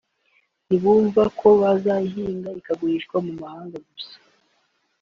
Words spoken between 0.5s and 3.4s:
ntibumve ko bazayihinga ikagurishwa mu